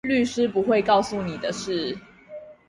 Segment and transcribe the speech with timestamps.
[0.07, 1.95] 律師不會告訴你的事